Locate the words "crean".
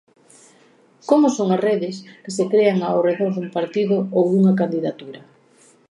2.51-2.79